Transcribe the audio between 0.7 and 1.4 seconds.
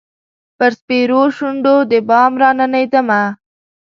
سپیرو